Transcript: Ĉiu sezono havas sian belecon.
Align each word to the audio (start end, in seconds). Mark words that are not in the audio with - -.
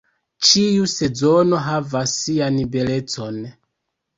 Ĉiu 0.45 0.87
sezono 0.93 1.59
havas 1.67 2.15
sian 2.23 2.59
belecon. 2.77 3.39